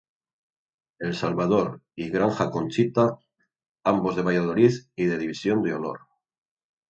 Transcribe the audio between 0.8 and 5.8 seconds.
El Salvador y Granja Conchita, ambos de Valladolid y de División de